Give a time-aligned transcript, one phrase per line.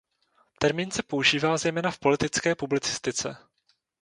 [0.59, 3.37] Termín se používá zejména v politické publicistice.